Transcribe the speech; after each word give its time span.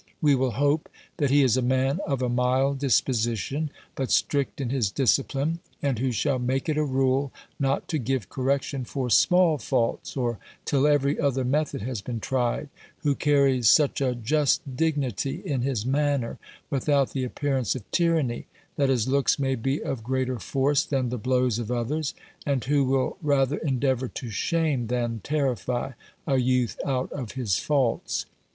We 0.19 0.33
will 0.33 0.53
hope, 0.57 0.89
that 1.17 1.29
he 1.29 1.43
is 1.43 1.57
a 1.57 1.61
man 1.61 1.99
of 2.07 2.23
a 2.23 2.27
mild 2.27 2.79
disposition, 2.79 3.69
but 3.93 4.09
strict 4.09 4.59
in 4.59 4.71
his 4.71 4.89
discipline, 4.89 5.59
and 5.79 5.99
who 5.99 6.11
shall 6.11 6.39
make 6.39 6.67
it 6.67 6.75
a 6.75 6.83
rule 6.83 7.31
not 7.59 7.87
to 7.89 7.99
give 7.99 8.27
correction 8.27 8.83
for 8.83 9.11
small 9.11 9.59
faults, 9.59 10.17
or 10.17 10.39
till 10.65 10.87
every 10.87 11.19
other 11.19 11.45
method 11.45 11.83
has 11.83 12.01
been 12.01 12.19
tried; 12.19 12.69
who 13.03 13.13
carries 13.13 13.69
such 13.69 14.01
a 14.01 14.15
just 14.15 14.75
dignity 14.75 15.39
in 15.45 15.61
his 15.61 15.85
manner, 15.85 16.39
without 16.71 17.11
the 17.11 17.23
appearance 17.23 17.75
of 17.75 17.83
tyranny, 17.91 18.47
that 18.77 18.89
his 18.89 19.07
looks 19.07 19.37
may 19.37 19.53
be 19.53 19.83
of 19.83 20.01
greater 20.01 20.39
force 20.39 20.83
than 20.83 21.09
the 21.09 21.17
blows 21.19 21.59
of 21.59 21.69
others; 21.69 22.15
and 22.43 22.63
who 22.63 22.85
will 22.85 23.17
rather 23.21 23.57
endeavour 23.57 24.07
to 24.07 24.31
shame 24.31 24.87
than 24.87 25.19
terrify, 25.23 25.91
a 26.25 26.37
youth 26.39 26.79
out 26.87 27.11
of 27.11 27.33
his 27.33 27.59
faults. 27.59 28.25